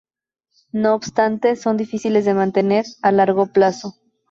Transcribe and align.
No 0.71 0.95
obstante, 0.95 1.55
son 1.55 1.77
difíciles 1.77 2.25
de 2.25 2.33
mantener 2.33 2.85
a 3.03 3.11
largo 3.11 3.45
plazo. 3.51 3.97